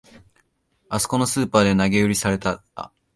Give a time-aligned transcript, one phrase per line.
[0.89, 2.91] あそこのスーパーで投げ売りされてた